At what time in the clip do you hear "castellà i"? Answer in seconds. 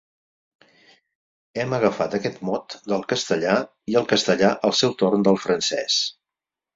3.11-3.99